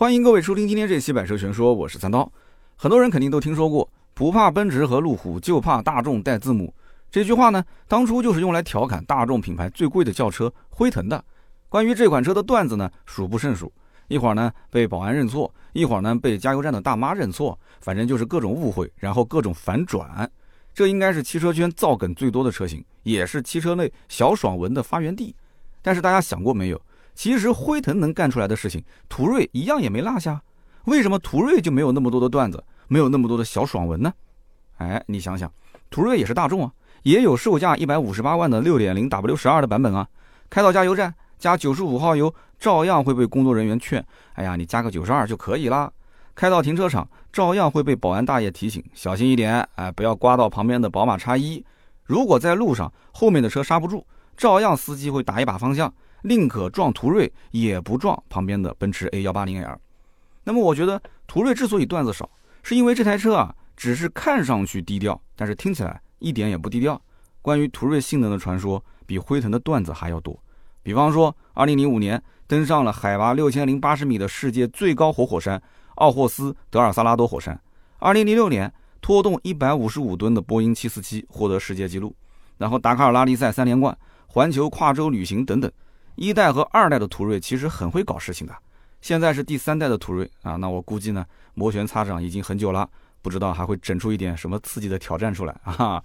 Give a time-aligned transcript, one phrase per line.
[0.00, 2.32] 欢迎各位收听今天这期《百车全说》，我是三刀。
[2.74, 6.72] 很多人肯定都听说过“不怕奔驰和路虎，就怕大众带字母”
[7.12, 11.22] 这句话呢，当初就是用来调侃大众品牌最贵的轿车辉腾的。
[11.68, 13.70] 关于这款车的段子呢，数不胜数。
[14.08, 20.26] 一会儿呢被保安认错，一会儿呢被加油站的大妈认错，反正就是各种误会，然后各种反转。
[20.72, 25.36] 这应该是汽车圈造梗最多的车型，也是汽车内小爽文的发源地。
[25.82, 26.80] 但是大家想过没有？
[27.20, 30.40] 其实辉腾能干出来的事情，途锐一样也没落下。
[30.84, 34.10] 为什么途锐就没有那么多的段子，没有那么多的小爽文呢？
[34.78, 35.52] 哎，你想想，
[35.90, 36.72] 途锐也是大众啊，
[37.02, 40.08] 也有售价一百五十八万的六点零 W 十二的版本啊。
[40.48, 44.02] 开到加油站加九十五号油，照样会被工作人员劝
[44.32, 45.92] ：“哎呀，你加个九十二就可以啦。”
[46.34, 51.62] 开到停车场，照样会被保安大爷提醒：“小心一点，哎，不要刮到旁边的宝马叉一。”
[52.04, 54.06] 如果在路上后面的车刹不住，
[54.38, 55.92] 照样司机会打一把方向。
[56.22, 59.78] 宁可撞途锐，也不撞旁边的奔驰 A 幺八零 L。
[60.44, 62.28] 那么，我觉得途锐之所以段子少，
[62.62, 67.00] 是因为这台车啊，只是看上去低调，但是听起来一点也不低调。
[67.42, 70.38] 关于途锐性能的传说，比辉腾的段子还要多。
[70.82, 75.62] 比方说，二零零五年登上了海拔六千零八十米的世界最高活火山
[75.96, 77.54] 奥霍斯德尔萨拉多火山；
[77.98, 82.10] 二零零六年拖动一百五十五吨的波音七四七获得世界纪录；
[82.56, 83.96] 然后达喀尔拉力赛三连冠、
[84.26, 85.70] 环球跨洲旅行等等。
[86.16, 88.54] 一代和二代的途锐其实很会搞事情的，
[89.00, 92.88] 现在是第三代的途锐啊，那我估计呢，摩拳擦掌已经很久了，
[93.22, 96.02] 不知道还会整出一点什么刺激的挑战出来啊。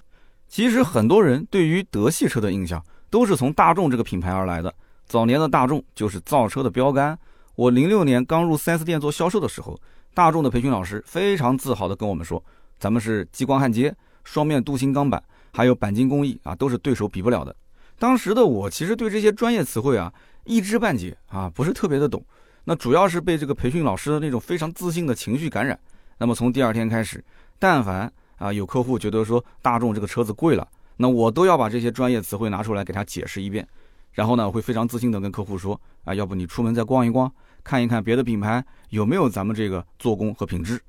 [0.47, 4.73] 其实很多人对于德系车的印象都是从大众这个品牌而来的，
[5.06, 7.17] 早年的大众就是造车的标杆。
[7.56, 9.80] 我零六年刚入 4S 店做销售的时候，
[10.14, 12.44] 大众的培训老师非常自豪的跟我们说，
[12.78, 17.56] 咱们是激光焊接、双面镀锌钢板，还有钣金工艺啊，都是对手比不了的。
[17.97, 22.23] 当时的我其实对这些专业词汇啊一知半解啊，不是特别的懂。
[22.65, 25.79] 那主要是被这个培训老师的那种非常自信的情绪感染。
[26.17, 27.23] 那么从第二天开始，
[27.59, 33.67] 但凡啊有客户觉得说大众这个车子贵了，那我都要把这些专业词汇拿出来给他解释一遍。
[34.11, 37.31] 然后呢，我会非常自信的跟客户说啊，要不你出门再逛一逛，
[37.63, 40.81] 看一看别的品牌有没有咱们这个做工和品质。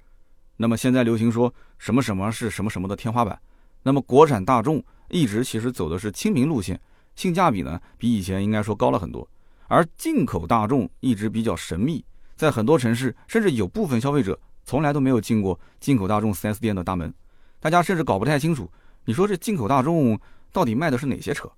[0.56, 3.38] 那么现在流行说什么什么是什么什么的天花板，
[3.82, 6.80] 那么国产大众一直其实走的是亲民路线。
[7.16, 9.28] 性价比呢，比以前应该说高了很多，
[9.66, 12.04] 而进口大众一直比较神秘，
[12.36, 17.12] 在很多城市，甚至有部分消费者从来都没有进过进口大众 4S 店的大门，
[17.58, 18.70] 大家甚至搞不太清楚，
[19.04, 20.16] 你说这进口大众
[20.52, 21.50] 到底卖的是哪些车？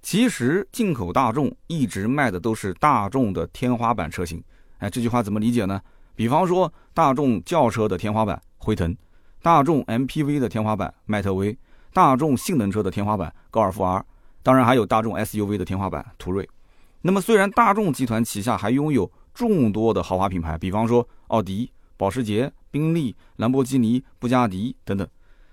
[0.00, 4.40] 其实进口大众一直卖的都是大众的天花板车型。
[4.78, 5.80] 哎，这句话怎么理解呢？
[6.14, 8.96] 比方说大众轿车的天花板辉腾，
[9.42, 11.58] 大众 MPV 的天花板迈特威，
[11.92, 14.04] 大众性能车的天花板高尔夫 R。
[14.42, 16.48] 当然还有大众 SUV 的天花板途锐。
[17.00, 25.06] 那么虽然大众集团旗下还拥有众多的豪华品牌，比方说奥迪、保时捷、宾利、兰博基尼、布加迪等等，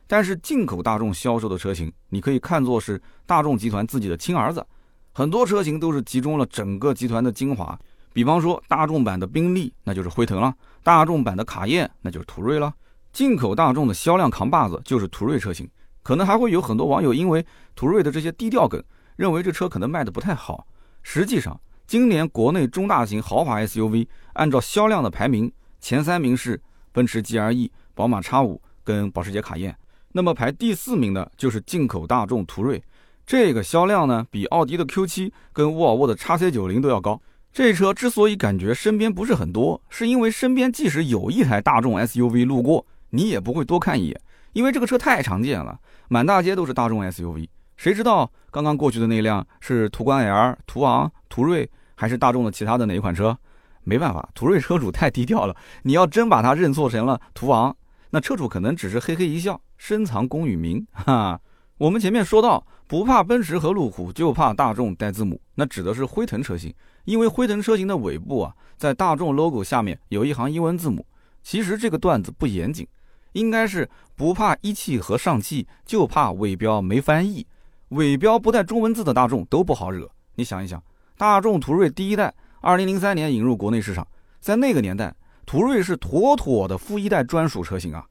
[0.07, 4.65] 但是进口大众销售的车型，你可以看作是大众集团自己的亲儿子。
[5.13, 7.79] 很多车型都是集中了整个集团的精华，
[8.11, 10.51] 比方说大众版的宾利，那就是辉腾了；
[10.83, 12.73] 大众版的卡宴，那就是途锐了。
[13.13, 15.69] 进口大众的销量扛把子就是途锐车型。
[16.05, 17.43] 可能还会有很多网友因为
[17.75, 18.81] 途锐的这些低调梗，
[19.15, 20.67] 认为这车可能卖的不太好。
[21.01, 25.51] 实际上，今年国内中大型豪华 SUV 按照销量的排名，
[25.81, 26.61] 前三名是
[26.91, 29.75] 奔驰 GLE、宝马 X5 跟保时捷卡宴。
[30.11, 32.83] 那么排第四名的就是进口大众途锐，
[33.25, 37.19] 这个销量呢比奥迪的 Q7 跟沃尔沃的 XC90 都要高。
[37.51, 44.21] 这车之所以感觉身边不是很多，是因为身边即使有一台大众 SUV 路过，你也不会多看一眼。
[44.55, 45.77] 因为这个车太常见了，
[46.07, 47.45] 满大街都是大众 SUV，
[47.75, 53.37] 谁知道刚刚过去的那辆是途观 L、途昂、途锐，还是大众的其他的哪一款车？
[53.83, 55.53] 没办法，途锐车主太低调了。
[55.83, 57.75] 你要真把它认错成了途昂，
[58.11, 60.87] 那车主可能只是嘿嘿一笑，深藏功与名。
[60.93, 61.37] 哈，
[61.77, 66.73] 我们前面说到，不怕奔驰和路虎，就怕大众带字母，那指的是辉腾车型，
[67.03, 71.05] 因为辉腾车型的尾部啊，在大众 logo 下面有一行英文字母。
[71.43, 72.87] 其实这个段子不严谨。
[73.35, 77.45] 应该是不怕一汽和上汽，就怕尾标没翻译。
[77.89, 80.09] 尾标不带中文字的大众都不好惹。
[80.35, 80.81] 你想一想，
[81.17, 84.07] 大众途锐第一代，二零零三年引入国内市场，
[84.39, 85.13] 在那个年代，
[85.45, 88.05] 途锐是妥妥的富一代专属车型啊。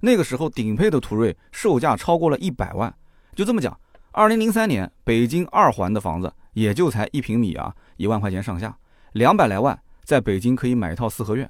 [0.00, 2.92] 那个时候顶配的途锐售价超过了一百万。
[3.34, 3.78] 就这么讲，
[4.12, 8.74] 二零零三年北京二环的房子也就才一平米啊，一万块钱上下，
[9.12, 11.48] 两百来万在北京可以买一套四合院。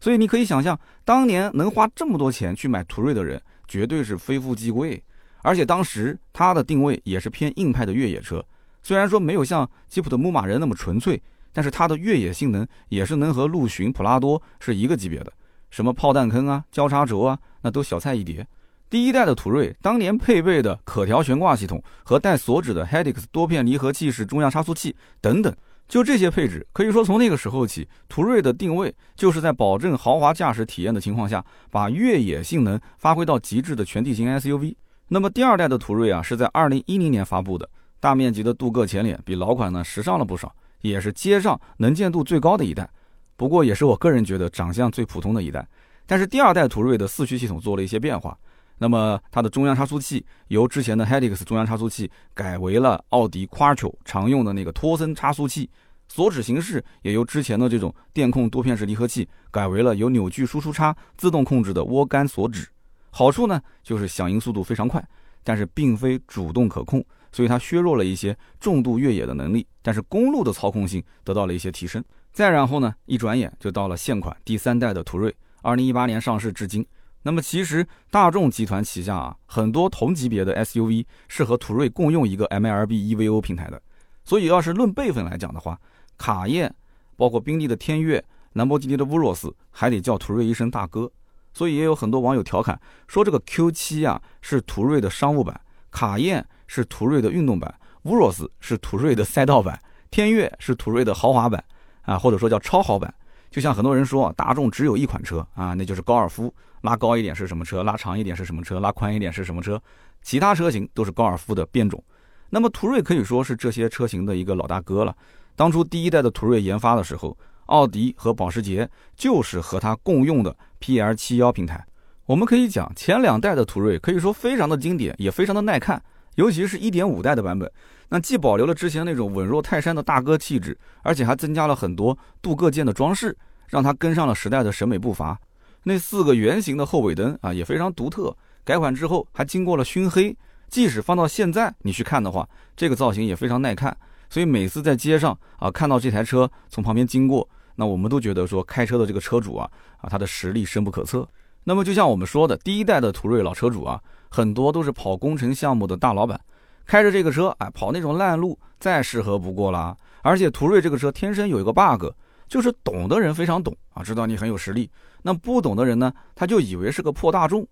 [0.00, 5.02] 所以你可以想象，当年能花这么多钱去买途锐的人，绝对是非富即贵。
[5.42, 8.44] 而且当时它的定位也是偏硬派的越野车，
[8.82, 11.20] 虽然说没有像吉普的牧马人那么纯粹，
[11.52, 15.32] 但是它的越野性能也是能和陆巡、普拉多是一个级别的。
[15.70, 18.46] 什么炮弹坑啊、交叉轴啊，那都小菜一碟。
[18.88, 25.54] 第一代的途锐当年配备的可调悬挂系统和带锁止的 Hedix 多片离合器式中央差速器等等，
[25.88, 34.74] 就这些配置，可以说从那个时候起，途锐的定位就是在保证豪华驾驶体验的情况下，把越野性能发挥到极致的全地形 SUV。
[35.08, 37.68] 那么第二代的途锐啊，是在二零一零年发布的，
[38.00, 42.88] 大面积的镀铬前脸，比老款呢时尚了不少，也是街上能见度最高的一代。
[43.36, 45.66] 不过也是我个人觉得长相最普通的一代。
[46.04, 48.36] 但是第二代途锐的四驱系统做了一些变化。
[48.78, 55.70] 那么它的中央差速器由之前的 Hedix 中央差速器改为了奥迪 Quattro 常用的那个托森差速器，
[56.08, 62.68] 锁止形式也由之前的这种电控多片式离合器改为了由扭矩输出差自动控制的涡杆锁止。
[63.10, 65.02] 好处呢就是响应速度非常快，
[65.42, 67.02] 但是并非主动可控，
[67.32, 72.04] 所以它削弱了一些重度越野的能力，但是公路的操控性得到了一些提升。
[72.30, 76.86] 再然后呢，一转眼就到了现款第三代的途锐，二零一八年上市至今。
[77.26, 83.82] 那么其实大众集团旗下啊，很多同级别的 SUV 是和途锐共用一个 MLB EVO 平台的，
[84.24, 85.76] 所以要是论辈分来讲的话，
[86.16, 86.72] 卡宴、
[87.16, 91.10] 包括宾利的天越、兰博基尼的乌若斯，还得叫途锐一声大哥。
[91.52, 97.74] 所以也有很多网友调侃说，这个 Q7 啊是途锐的商务版，卡宴是途锐的运动版，
[98.04, 99.76] 乌若斯是途锐的赛道版，
[100.12, 101.64] 天越是途锐的豪华版
[102.02, 103.12] 啊，或者说叫超豪版。
[103.50, 106.52] 就像很多人说，大众只有一款车啊，那就是高尔夫。
[106.82, 107.82] 拉高一点是什么车？
[107.82, 108.78] 拉长一点是什么车？
[108.78, 109.80] 拉宽一点是什么车？
[110.22, 112.02] 其他车型都是高尔夫的变种。
[112.50, 115.16] 那么途锐可以说是这些车型的一个老大哥了。
[115.56, 121.84] 当初第一代的途锐研发的时候，奥迪和保时捷就是和它共用的 PL71 平台。
[122.26, 126.00] 我们可以讲，前两代的途锐可以说非常的经典，也非常的耐看，
[126.36, 127.70] 尤其是一点五代的版本，
[128.08, 133.36] 那既保留了之前那种稳若泰山的大哥气质，而且还增加了很多镀铬件的装饰，
[133.68, 135.38] 让它跟上了时代的审美步伐。
[135.82, 138.36] 那四个圆形的后尾灯啊，也非常独特。
[138.64, 140.36] 改款之后还经过了熏黑，
[140.68, 143.96] 即使放到现在你去看的话，这个造型也非常耐看。
[144.28, 151.28] 所以每次在街上啊看到这台车从旁边经过，那我们都觉得说开车的这个车主啊啊他的实力深不可测。
[151.62, 156.40] 那么就像我们说的，第一代的途锐老车主啊，很多都是跑工程项目的大老板，
[156.86, 159.96] 开着这个车哎跑那种烂路再适合不过了。
[160.22, 162.06] 而且途锐这个车天生有一个 bug。
[162.48, 164.88] 就是懂的人非常懂啊，知道你很有实力。
[165.22, 167.66] 那不懂的人呢，他就以为是个破大众。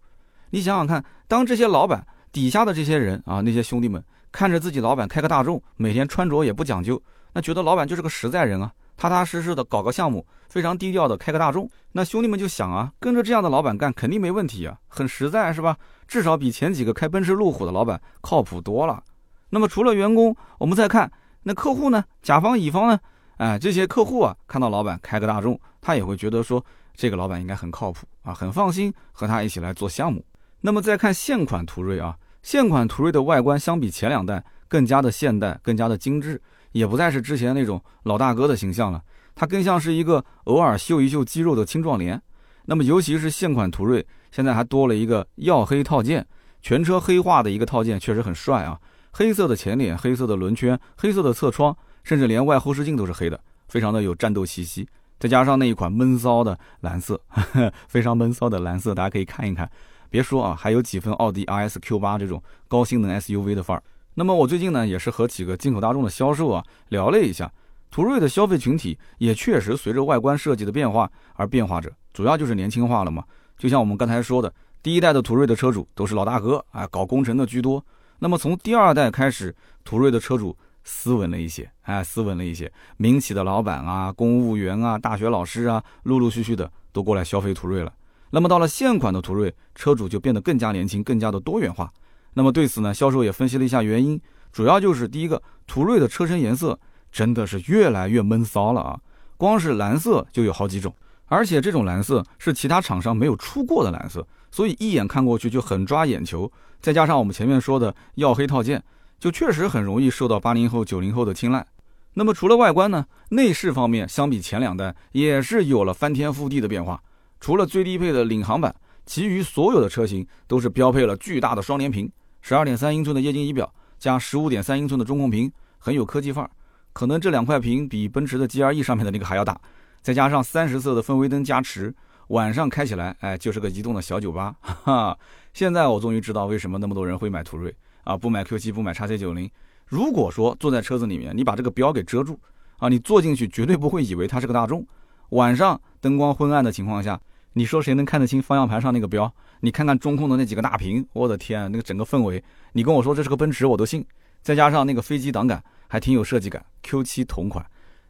[0.51, 4.03] 你想想看，当这些老板底下的这些人啊，那些兄弟们
[4.33, 7.01] 看着自己老板开个大众，每天穿着也不讲究，
[7.33, 11.69] 那觉得老板就是个实在人啊，踏踏实实的搞个项目，非常低调的开个大众。
[11.93, 15.77] 那兄弟们就想啊，跟着这样的老板干肯定没问题啊，很实在是吧？
[16.07, 19.03] 至少比前几个开奔驰、路虎的老板靠谱多了。
[19.51, 21.11] 那么除了员工，我们再看
[21.45, 22.05] 那客户呢？
[22.23, 22.99] 甲方、乙方呢？
[23.37, 26.65] 哎，这些客户啊，看到老板开个大众，他也会觉得说
[26.95, 30.25] 这个老板应该很靠谱啊，很放心和他一起来做项目。
[30.61, 36.41] 那么再看现款途锐啊，现款途锐的外观相比前两代更加的现代，更加的精致，
[36.73, 39.03] 也不再是之前那种老大哥的形象了，
[39.35, 42.21] 它更像是一个偶尔秀一秀肌肉的青壮年。
[42.67, 46.27] 那么尤其是现款途锐，现在还多了一个耀黑套件，
[46.63, 48.81] 全车黑化的一个套件，确实很帅啊，
[49.13, 51.77] 黑色的前脸，黑色的轮圈，黑色的侧窗。
[52.05, 54.87] 甚至连外后视镜都是黑的，非常的有战斗气息。
[55.19, 57.19] 再加上那一款闷骚的蓝色，
[57.89, 59.71] 非常闷骚的蓝色，大家可以看一看。
[60.11, 63.83] 别说啊，还有几分奥迪 RS Q8 这种高性能 SUV 的范儿。
[64.15, 67.51] 那么我最近呢，也是和几个进口大众的销售啊聊了一下，
[67.91, 73.25] 途锐的消费群体也确实随着外观设计的变化而变化着，主要就是年轻化了嘛。
[73.59, 74.53] 就像我们刚才说的，
[74.83, 77.85] 第一代的途锐的车主都是老大哥啊，搞工程的居多。
[78.19, 79.55] 那么从第二代开始，
[79.85, 80.57] 途锐的车主。
[80.87, 82.71] 斯文了一些，哎，斯文了一些。
[82.99, 87.91] 民企的老板啊，公务员啊，大学老师啊，陆陆续续的都过来消费途锐了。
[88.29, 91.91] 那么到了现款的途锐，车主就变得更加年轻，更加的多元化。
[92.35, 94.21] 那么对此呢，销售也分析了一下原因，
[94.53, 96.79] 主要就是第一个，途锐的车身颜色
[97.11, 99.01] 真的是越来越闷骚了啊，
[99.37, 100.95] 光是蓝色就有好几种，
[101.27, 106.51] 而且这种蓝色是其他厂商没有出过的蓝色，所以一眼看过去就很抓眼球。
[106.81, 108.83] 再加上我们前面说的耀黑套件。
[109.21, 111.65] 就确实很容易受到八零后、九零后的青睐。
[112.13, 117.01] 那么除了外观呢，内饰方面相比前两代也是有了翻天覆地的变化。
[117.41, 118.75] 除了最低配的领航版，
[119.07, 122.11] 其余所有的车型都是标配了巨大的双联屏，
[122.47, 126.51] 十二点三英寸的液晶仪表加十五点三英寸的中控屏，很有科技范儿。
[126.93, 129.59] 可能这两块屏比奔驰的 GLE 上面的那个还要大。
[130.03, 131.95] 再加上三十色的氛围灯加持，
[132.29, 134.55] 晚上开起来，哎，就是个移动的小酒吧。
[134.61, 135.19] 哈，
[135.55, 137.75] 现在我终于知道为什么那么多人会买途锐。
[138.03, 139.51] 啊，不买 Q7，不买叉 C 九零。
[139.87, 142.39] 如果说坐在车子里面，你把这个标给遮住，
[142.77, 144.87] 啊，你坐进去绝对不会以为它是个大众。
[145.31, 147.19] 晚上灯光昏暗的情况下，
[147.55, 149.33] 你说谁能看得清方向盘上那个标？
[149.61, 152.43] 你看看中控的那几个大屏，我的天，那个整个氛围，
[152.73, 154.05] 你跟我说这是个奔驰，我都信。
[154.43, 157.65] 再加上那个飞机挡杆还挺有设计感，Q7 同款。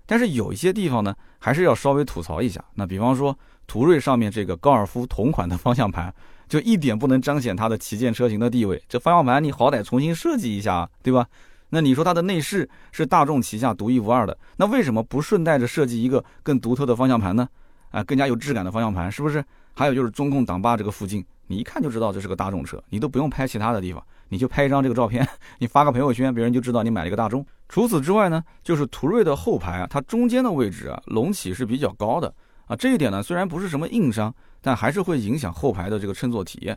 [0.06, 2.64] 但是有一些地方呢，还是要稍微吐槽一下。
[2.74, 6.12] 那比方说途锐上面这个高尔夫同款的方向盘，
[6.48, 8.82] 就一点不能彰显它的旗舰车型的地位。
[8.88, 11.26] 这方向盘你好歹重新设计一下，对吧？
[11.68, 17.46] 那你说它的内饰是大众旗下独一无二的，那为什么不顺带着设计一个更独特的方向盘呢？
[17.94, 19.42] 啊，更加有质感的方向盘，是不是？
[19.72, 25.26] 还有就是中控挡把这个附近，你一看就知道这是个大众车，你都不用拍其他的地方，你就拍一张这个照片，
[25.58, 27.46] 你发个朋友圈，别人就知道你买了一个大众。
[27.68, 32.34] 除此之外呢，就是途锐的后排啊，它中间的位置啊，隆起是比较高的
[32.66, 36.76] 啊，这一点呢虽然不是什么硬伤，但还是会影响后排的这个乘坐体验。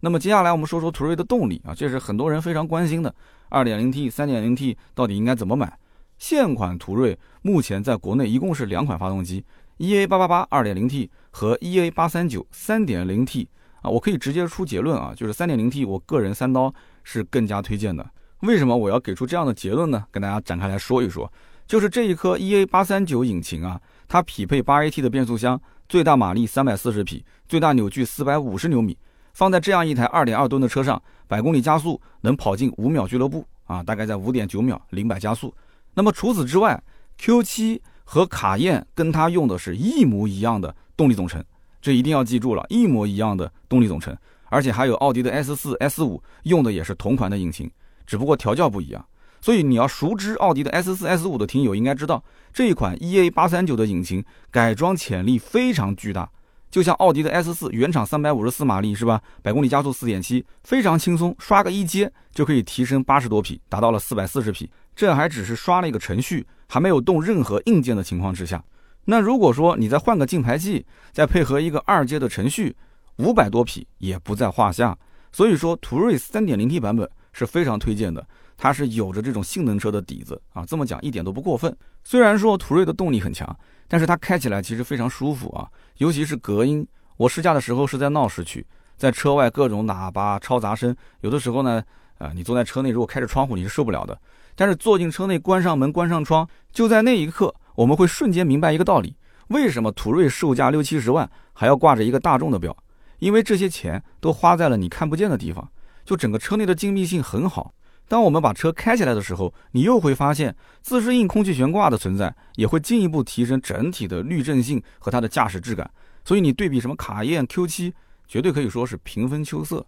[0.00, 3.14] 那么接下来我们说说途锐的动力啊，这是很多人非常关心的
[3.50, 5.76] ，2.0T、3.0T 到底应该怎么买？
[6.18, 9.44] 现款途锐目前在国内一共是两款发动机
[9.78, 13.46] ，EA888 2.0T 和 EA839 3.0T
[13.82, 18.08] 啊，我可以直接出结论啊，就是 3.0T 我个人三刀是更加推荐的。
[18.40, 20.04] 为什么我要给出这样的结论呢？
[20.10, 21.32] 跟大家展开来说一说，
[21.66, 28.96] 就是这一颗 EA839 引擎啊，它匹配 8AT 的变速箱，最大马力340匹，最大扭矩450牛米。
[29.34, 35.54] 放在这样一台二点二吨的车上，百公里加速能跑进五秒俱乐部啊，大概在五点九秒零百加速。
[35.94, 36.80] 那么除此之外
[37.20, 41.44] ，Q7 和卡宴跟它用的是一模一样的动力总成，
[41.78, 47.70] 这一定要记住了，一模一样的动力总成，而且还有奥迪的 S4、S5 用的也是同款的引擎，
[48.06, 49.04] 只不过调教不一样。
[49.42, 56.30] 所以你要熟知奥迪的 S4、S5 的听友应该知道，这一款 EA839 的引擎改装潜力非常巨大。
[56.70, 59.20] 就像奥迪的 S 四原厂三百五十四马力是吧？
[59.42, 64.70] 百公里加速四点七，非常轻松，刷个一阶就可以提升八十多匹，达到了四百四十匹。
[64.96, 68.62] 这还只是刷了一个程序，还没有动任何硬件的情况之下。
[69.06, 72.76] 那如果说你再换个进排气，再配合一个二阶的程序，
[73.16, 74.96] 五百多匹也不在话下。
[75.32, 78.24] 所以说，途锐三点零 T 版本是非常推荐的，
[78.56, 81.76] 它是有着这种性能车的底子啊，这么讲一点都不过分。
[82.04, 83.56] 虽然说途锐的动力很强。
[83.90, 86.86] 但是它开起来其实非常舒服啊，尤其是隔音。
[87.16, 88.62] 我试驾的时候是在闹市区，
[88.98, 91.82] 在车外各种喇叭嘈杂声，有的时候呢，
[92.18, 94.20] 啊，你坐在车内如果开着窗户你是受不了的。
[94.58, 99.14] 但是坐进车内，关上门，关上窗，就在那一刻，我们会瞬间明白一个道理：
[99.50, 102.76] 为什么途锐售价六七十万还要挂着一个大众的标？
[103.20, 105.70] 因为这些钱都花在了你看不见的地方，
[106.04, 107.72] 就整个车内的静谧性很好。
[108.08, 115.88] 当我们把车开起来的时候，你又会发现自适应空气悬挂的存在，也会进一步提升整体的滤震性和它的驾驶质感。
[116.24, 117.92] 所以你对比什么卡宴 Q7，
[118.26, 119.86] 绝对可以说是平分秋色。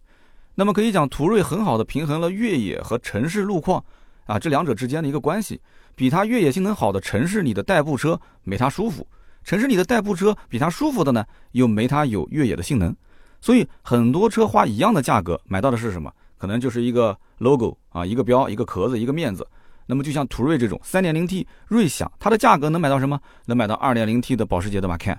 [0.55, 3.85] 那么可以讲，途锐很好的平衡了越野和城市路况
[4.27, 5.61] 啊这两者之间的一个关系。
[5.97, 9.07] 比它越野性能好的城市里的代步车没它舒服，
[9.45, 12.95] 城市里的代步车比它舒服的呢又没它有越野的性能。
[13.41, 16.11] 所以很多车花一样的价格买到的是什么？
[16.39, 19.47] 可能就是一个 logo 啊，一个标，一个壳子，一个面子。
[19.85, 23.21] 那么就像途锐这种 3.0T 锐享，它的价格能买到什么？
[23.45, 25.19] 能买到 2.0T 的保时捷的 Macan。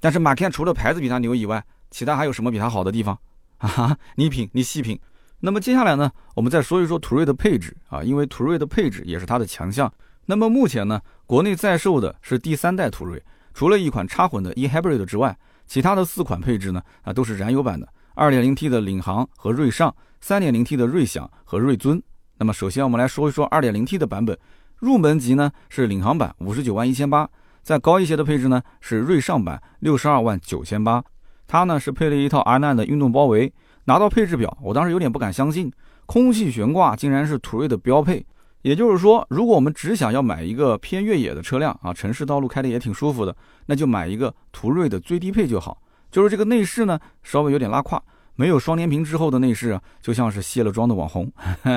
[0.00, 3.16] 但是 Macan 除了牌子比它牛以外，其他还有什么比它好的地方？
[3.58, 4.98] 啊，你品，你细品。
[5.40, 9.92] 那么接下来呢，我们再说一说途锐的配置啊，因为途锐的配置也是它的强项。
[10.26, 13.22] 那么目前呢，国内在售的是第三代途锐，
[13.54, 19.94] 除了一款插混的 eHybrid 之外，其他的四款配置呢啊都是燃油版的，2.0T 的领航和锐尚。
[20.22, 22.02] 3.0T 的锐享和锐尊，
[22.36, 24.38] 那么首先我们来说一说 2.0T 的版本，
[24.76, 27.26] 入门级呢是领航版五十九万一千八，
[27.62, 31.02] 再高一些的配置呢是锐尚版六十二万九千八，
[31.46, 33.50] 它呢是配了一套 R9 的运动包围，
[33.84, 35.72] 拿到配置表，我当时有点不敢相信，
[36.06, 38.24] 空气悬挂竟然是途锐的标配，
[38.62, 43.34] 也就是说，如果我们只想要买一个偏越野的车辆啊，城市道路开的也挺舒服的，
[43.66, 48.02] 那就买一个途锐的最低配就好，就是这个内饰呢稍微有点拉胯。
[48.36, 51.30] 没有双联屏之后的内饰，就像是卸了妆的网红。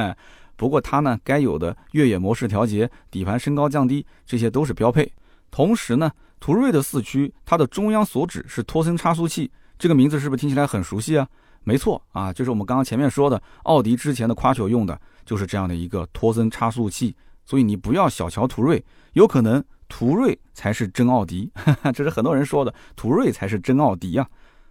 [0.55, 5.11] 不过它呢，该有的越野模式调节、底盘升高降低，这些都是标配。
[5.51, 11.27] 同时呢，途锐的四驱，它的中央锁止是托森差速器，这个名字是不是听起来很熟悉啊？
[11.63, 17.15] 没错啊，就是我们刚刚前面说的，奥迪之前的夸球用的就是这样的一个托森差速器。
[17.45, 18.81] 所以你不要小瞧途锐，
[19.13, 21.51] 有可能途锐才是真奥迪。
[21.93, 24.25] 这是很多人说的，途锐才是真奥迪啊。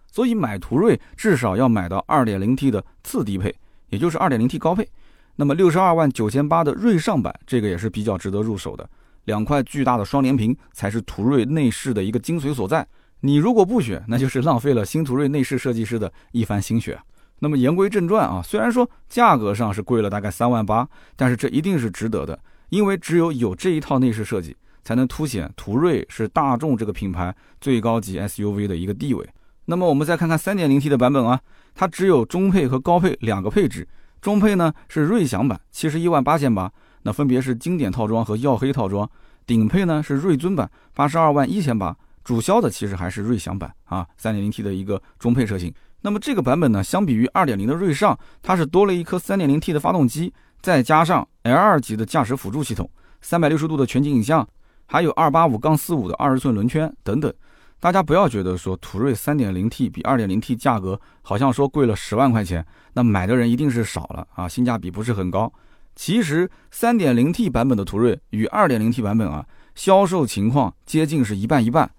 [0.07, 3.55] 所以买途锐至少要买到 2.0T 的次低配，
[3.89, 4.87] 也就是 2.0T 高配。
[5.35, 8.87] 那么62万九千八的锐尚版，这个也是比较值得入手的。
[9.25, 12.87] 两块巨大的双联屏才是途锐内饰的一个精髓所在。
[13.25, 16.99] 你如果不选，那就是浪费了新途锐内饰设计师的一番心血。
[17.39, 22.37] 那么言归正传啊，虽然说价格上是贵了大概三万八，但是这一定是值得的，
[22.67, 24.53] 因为只有有这一套内饰设计，
[24.83, 29.25] 才能凸显途锐是大众这个品牌最高级 SUV 的一个地位。
[29.65, 31.39] 那么我们再看看 3.0T 的版本啊，
[31.73, 33.87] 它只有中配和高配两个配置，
[34.19, 36.69] 中配呢是锐享版，七十一万八千八，
[37.03, 39.07] 那分别是经典套装和耀黑套装；
[39.47, 45.73] 顶配呢是锐尊版，八十二万一千八，主销的其实还是锐享版啊，3.0T 的一个中配车型。
[46.01, 52.89] 那么这个版本呢，相比于2.0的锐尚，它是多了一颗 3.0T 的发动机，再加上 L2 级的驾驶辅助系统，
[53.21, 54.47] 三百六十度的全景影像，
[54.85, 57.33] 还有285杠45的二十寸轮圈等等。
[57.79, 65.51] 大家不要觉得说途锐 3.0T 比 2.0T 价格好像说贵了十万块钱，那买的人一定是少了啊，性价比不是很高。
[65.95, 71.89] 其实 3.0T 版本的途锐与 2.0T 版本啊，销售情况接近是一半一半。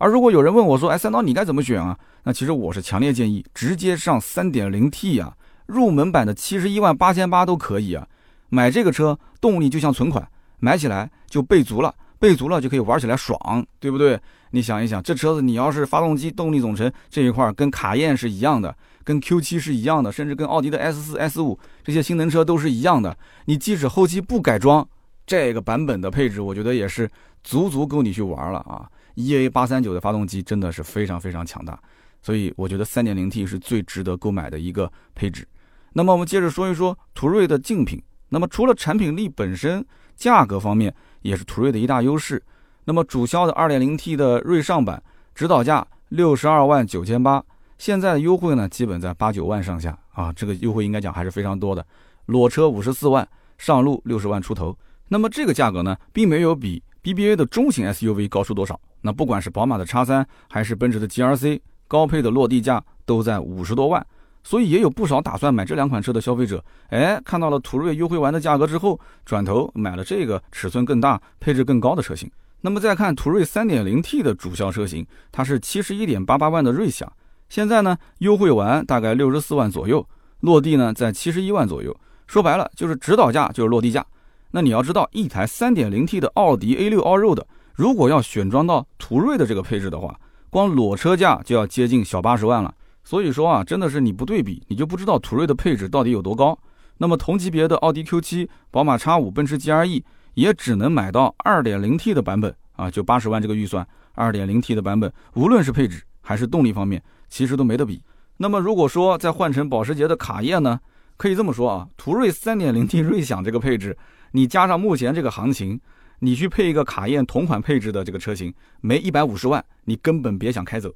[0.00, 1.96] 而如果有人问我说，哎，三刀你该怎么选啊？
[2.24, 8.08] 那其实我是强烈建议直接上 3.0T 啊，入门版的七十一万八千八都可以啊。
[8.48, 10.26] 买这个车动力就像存款，
[10.58, 14.18] 买起来就备足了，备足了就可以玩起来爽，对不对？
[14.52, 23.14] 你想一想，这车子你要是发动机、动力总成这一块跟卡宴是一样的，跟 Q 七是一样的，甚至跟奥迪的 S 四、S 五这些性能车都是一样的。
[23.44, 24.88] 你即使后期不改装，
[25.26, 27.06] 这个版本的配置，我觉得也是
[27.44, 28.88] 足足够你去玩了啊
[29.20, 31.78] ！EA 八三九的发动机真的是非常非常强大，
[32.22, 35.46] 所以我觉得 3.0T 是最值得购买的一个配置。
[35.92, 38.02] 那么我们接着说一说途锐的竞品。
[38.32, 39.84] 那么除了产品力本身，
[40.16, 42.40] 价格方面也是途锐的一大优势。
[42.84, 45.02] 那么主销的 2.0T 的锐尚版，
[45.34, 47.44] 指导价六十二万九千八，
[47.76, 51.84] 现在的优惠呢，基本在八九万上下啊，这个优惠应该讲还是非常多的。
[52.26, 54.78] 裸车五十四万，上路六十万出头。
[55.08, 58.78] 那么这个价格呢，并没有比 BBA 的中型 SUV 高出多少。
[59.02, 64.06] 那不管是宝马的 X3，还是奔驰的 GRC，高配的落地价都在五十多万。
[64.42, 72.30] 所以也有不少打算买这两款车的消费者，哎，看到了途锐优惠完的价格之后，转头买了这个尺寸更大、配置更高的车型。
[72.62, 77.10] 那么再看途锐 3.0T 的主销车型，它是71.88万的锐享，
[77.50, 80.06] 现在呢优惠完大概64万左右，
[80.40, 81.94] 落地呢在71万左右。
[82.26, 84.04] 说白了就是指导价就是落地价。
[84.50, 90.18] 那你要知道，一台 3.0T 的奥迪 A6 Allroad，如果要选装到途锐的这个配置的话，
[90.50, 92.74] 光裸车价就要接近小八十万了。
[93.04, 96.58] 所以说啊，真的是你不对比，你就不知道途锐的配置到底有多高。
[96.98, 100.02] 那么同级别的奥迪 Q7、宝马 X5、奔驰 GLE。
[100.34, 108.00] 也只能买到 2.0T 的版本啊，就八十万这个预算，2.0T 的版本，无论是配置还是动力方面，其实都没得比。
[108.36, 110.78] 那么如果说再换成保时捷的卡宴呢，
[111.16, 113.98] 可以这么说啊，途锐 3.0T 锐享这个配置，
[114.32, 115.80] 你加上目前这个行情，
[116.20, 120.92] 你去配一个卡宴同款配置的这个车型，没一百五十万，你根本别想开走。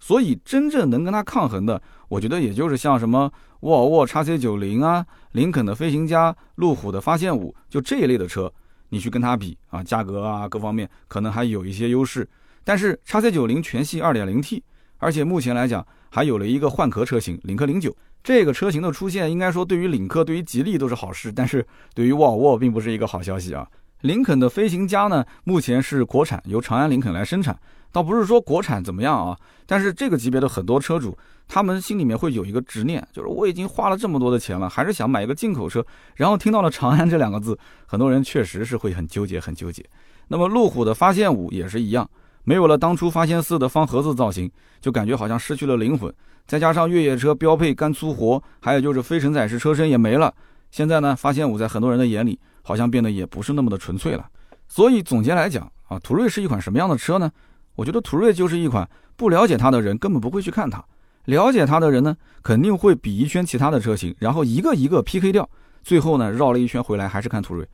[0.00, 8.52] 所以真正能跟它抗衡的，我觉得也就是像什么沃尔沃 XC90 啊，林肯的飞行家，路虎的发现五，就这一类的车。
[8.90, 12.26] 你去跟它比啊，价格啊各方面可能还有一些优势，
[12.64, 14.62] 但是叉 C 九零全系二点零 T，
[14.96, 23.66] 而且目前来讲还有了一个换壳车型领克零九，这个车型的出现应该说对于领克、对于吉利都是好事，但是对于沃尔沃并不是一个好消息啊。
[24.02, 27.58] 林肯的飞行家呢，目前是国产，由长安林肯来生产。
[27.90, 31.16] 倒不是说国产怎么样啊，但是这个级别的很多车主，
[31.48, 35.84] 他们心里面会有一个执念，就是我已经花了这么多的钱了，还是想买一个进口车。
[36.14, 39.82] 然后听到了长安这两个字，很多人确实是会很纠结，很纠结。
[40.28, 42.08] 那么路虎的发现五也是一样，
[42.44, 44.50] 没有了当初发现四的方盒子造型，
[44.82, 46.12] 就感觉好像失去了灵魂。
[46.48, 50.34] 再加上越野车标配干粗活，还有就是非承载式车身也没了。
[50.70, 54.26] 现在呢，发现五在很多人的眼里，好像变得也不是那么的纯粹了。
[54.66, 57.30] 所以总结来讲啊，途锐是一款什么样的车呢？
[57.74, 60.82] 我觉得途锐就是一款不了解它的人根本不会去看它，
[61.26, 65.48] 了解它的人呢肯定会比一圈其他的车型，然后一个一个 PK 掉，
[65.82, 67.68] 最后呢绕了一圈回来还是看途锐。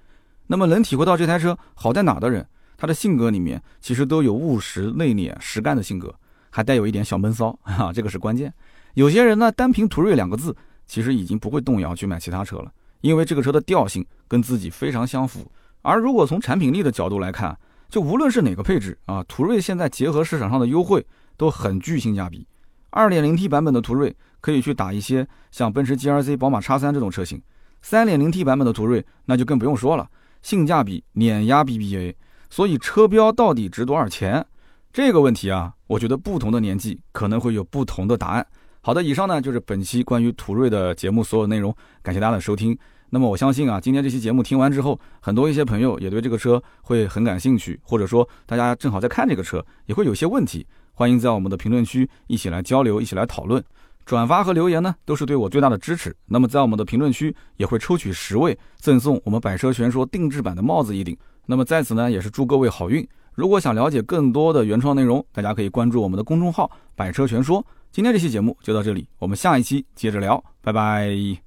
[0.48, 2.44] 那么能体会到这台车好在哪的人，
[2.76, 6.14] 他的性格里面其实都有务实、内敛、实干的性格，
[6.54, 8.54] 还带有一点小闷骚 啊，这个是关键。
[8.94, 10.54] 有些人呢单凭途锐两个字，
[10.86, 15.50] 其实已经不会动摇去买其他车了，因为这个车的调性跟自己非常相符。
[15.82, 21.04] 而如果从产品力的角度来看，就无论是哪个配置啊，途锐现在结合市场上的优惠
[21.36, 22.46] 都很具性价比。
[22.92, 27.42] 2.0T 版本的途锐可以去打一些像奔驰 GLC、宝马 X3 这种车型
[27.84, 30.08] ，3.0T 版本的途锐那就更不用说了，
[30.40, 32.14] 性价比碾压 BBA。
[32.48, 34.46] 所以车标到底值多少钱
[34.94, 38.46] 这个问题啊，我觉得不同的年纪可能会有不同的答案。
[38.80, 42.78] 好的，以上呢就是本期关于途锐的节目所有内容，感谢大家的收听。
[43.10, 53.60] 那么我相信啊，今天这期节目听完之后，很多一些朋友也对这个车会很感兴趣，或者说大家正好在看这个车，也会有些问题，欢迎在我们的评论区一起来交流，一起来讨论，
[54.06, 56.14] 转发和留言呢都是对我最大的支持。
[56.26, 61.16] 那么在我们的评论区也会抽取十位赠送我们百车全说定制版的帽子一顶。
[61.46, 63.04] 那么在此呢，也是祝各位好运。
[63.34, 67.64] 如果想了解更多的原创内容，大家可以关注我们的公众号“百车全说”。
[67.92, 71.43] 今天这期节目就到这里，我们下一期接着聊，拜拜。